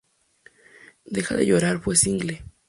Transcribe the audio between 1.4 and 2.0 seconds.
llorar fue